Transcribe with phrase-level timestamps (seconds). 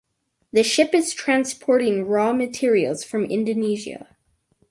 [0.51, 4.17] The ship is transporting raw materials from Indonesia.